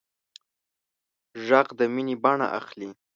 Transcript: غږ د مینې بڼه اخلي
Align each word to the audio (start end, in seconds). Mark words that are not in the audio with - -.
غږ 1.47 1.67
د 1.79 1.81
مینې 1.93 2.15
بڼه 2.23 2.47
اخلي 2.59 2.89